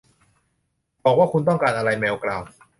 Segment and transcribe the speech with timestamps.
[1.03, 2.41] บอกว่าคุณต้องการอะไร แมวกล่าว